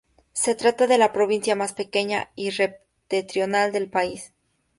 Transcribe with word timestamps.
Se 0.33 0.55
trata 0.55 0.87
de 0.87 0.97
la 0.97 1.13
provincia 1.13 1.55
más 1.55 1.73
pequeña 1.73 2.31
y 2.33 2.49
septentrional 2.53 3.71
del 3.71 3.87
país. 3.87 4.33